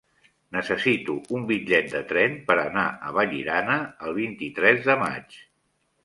[0.55, 3.75] Necessito un bitllet de tren per anar a Vallirana
[4.07, 5.37] el vint-i-tres de maig.